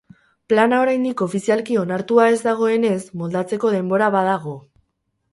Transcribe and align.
Plana 0.51 0.77
oraindik 0.83 1.19
ofizialki 1.25 1.75
onartua 1.81 2.25
ez 2.35 2.39
dagoenez, 2.47 2.97
moldatzeko 3.23 3.71
denbora 3.75 4.09
badago. 4.17 4.55